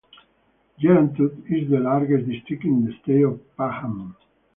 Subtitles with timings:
[0.81, 4.15] Jerantut is the largest district in the State of Pahang.